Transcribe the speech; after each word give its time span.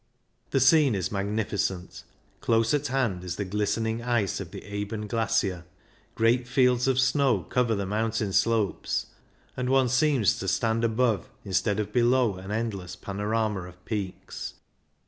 The 0.49 0.59
scene 0.59 0.95
is 0.95 1.11
magni 1.11 1.43
ficent 1.43 2.01
Close 2.39 2.73
at 2.73 2.87
hand 2.87 3.23
is 3.23 3.35
the 3.35 3.45
glistening 3.45 4.01
ice 4.01 4.39
of 4.39 4.49
the 4.49 4.63
Eben 4.63 5.05
glacier; 5.05 5.63
great 6.15 6.47
fields 6.47 6.87
of 6.87 6.97
snow 6.99 7.41
cover 7.43 7.75
the 7.75 7.85
mountain 7.85 8.33
slopes; 8.33 9.05
and 9.55 9.69
one 9.69 9.89
seems 9.89 10.39
to 10.39 10.47
stand 10.47 10.83
above 10.83 11.29
instead 11.45 11.79
of 11.79 11.93
below 11.93 12.37
an 12.37 12.49
endless 12.49 12.95
panorama 12.95 13.61
of 13.67 13.85
peaks. 13.85 14.55